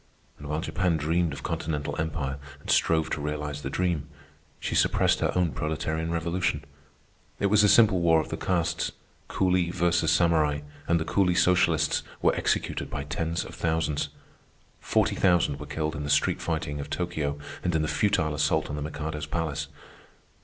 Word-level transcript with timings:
And 0.39 0.47
while 0.49 0.61
Japan 0.61 0.97
dreamed 0.97 1.31
of 1.31 1.43
continental 1.43 1.95
empire 2.01 2.39
and 2.59 2.71
strove 2.71 3.11
to 3.11 3.21
realize 3.21 3.61
the 3.61 3.69
dream, 3.69 4.07
she 4.59 4.73
suppressed 4.73 5.19
her 5.19 5.31
own 5.37 5.51
proletarian 5.51 6.09
revolution. 6.09 6.63
It 7.39 7.51
was 7.51 7.63
a 7.63 7.69
simple 7.69 8.01
war 8.01 8.19
of 8.19 8.29
the 8.29 8.35
castes, 8.35 8.93
Coolie 9.27 9.69
versus 9.71 10.11
Samurai, 10.11 10.61
and 10.87 10.99
the 10.99 11.05
coolie 11.05 11.37
socialists 11.37 12.01
were 12.19 12.33
executed 12.33 12.89
by 12.89 13.03
tens 13.03 13.45
of 13.45 13.53
thousands. 13.53 14.09
Forty 14.79 15.13
thousand 15.15 15.59
were 15.59 15.67
killed 15.67 15.95
in 15.95 16.03
the 16.03 16.09
street 16.09 16.41
fighting 16.41 16.79
of 16.79 16.89
Tokio 16.89 17.37
and 17.63 17.75
in 17.75 17.83
the 17.83 17.87
futile 17.87 18.33
assault 18.33 18.71
on 18.71 18.75
the 18.75 18.81
Mikado's 18.81 19.27
palace. 19.27 19.67